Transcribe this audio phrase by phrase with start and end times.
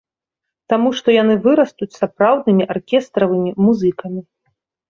[0.71, 4.21] Таму што яны вырастуць сапраўднымі аркестравымі музыкамі.